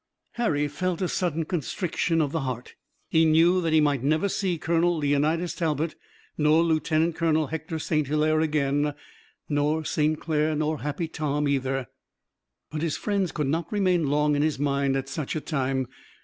Harry 0.31 0.67
felt 0.67 0.99
a 0.99 1.07
sudden 1.07 1.45
constriction 1.45 2.21
of 2.23 2.31
the 2.31 2.39
heart. 2.39 2.73
He 3.07 3.23
knew 3.23 3.61
that 3.61 3.71
he 3.71 3.79
might 3.79 4.01
never 4.01 4.29
see 4.29 4.57
Colonel 4.57 4.97
Leonidas 4.97 5.53
Talbot 5.53 5.93
nor 6.39 6.63
Lieutenant 6.63 7.15
Colonel 7.15 7.45
Hector 7.49 7.77
St. 7.77 8.07
Hilaire 8.07 8.39
again, 8.39 8.95
nor 9.47 9.85
St. 9.85 10.19
Clair, 10.19 10.55
nor 10.55 10.79
Happy 10.79 11.07
Tom 11.07 11.47
either. 11.47 11.85
But 12.71 12.81
his 12.81 12.97
friends 12.97 13.31
could 13.31 13.45
not 13.45 13.71
remain 13.71 14.07
long 14.07 14.35
in 14.35 14.41
his 14.41 14.57
mind 14.57 14.95
at 14.95 15.07
such 15.07 15.35
a 15.35 15.39
time. 15.39 15.87